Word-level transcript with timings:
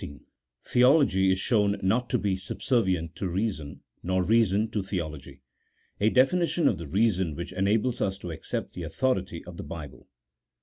TnEOLOGT 0.65 1.31
IS 1.31 1.37
SHOWN 1.39 1.77
NOT 1.83 2.09
TO 2.09 2.17
BE 2.17 2.35
SUBSERVIENT 2.35 3.15
TO 3.15 3.29
REASON, 3.29 3.81
NOR 4.01 4.23
REASON 4.23 4.71
TO 4.71 4.81
THEOLOGY: 4.81 5.43
A 5.99 6.09
DEFINITION 6.09 6.67
OF 6.67 6.79
THE 6.79 6.87
REASON 6.87 7.35
WHICH 7.35 7.53
ENABLES 7.53 8.01
US 8.01 8.17
TO 8.17 8.31
ACCEPT 8.31 8.73
THE 8.73 8.83
AUTHORITY 8.85 9.45
OF 9.45 9.57
THE 9.57 9.63
BIBLE. 9.63 10.07